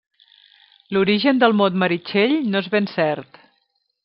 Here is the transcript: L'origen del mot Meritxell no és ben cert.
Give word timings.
L'origen 0.97 1.43
del 1.43 1.55
mot 1.59 1.77
Meritxell 1.83 2.35
no 2.55 2.63
és 2.65 2.75
ben 2.77 2.91
cert. 2.97 3.43